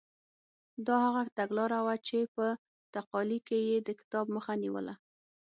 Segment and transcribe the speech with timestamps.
[0.85, 2.45] دا هغه تګلاره وه چې په
[2.93, 4.93] تقالي کې یې د کتاب مخه نیوله.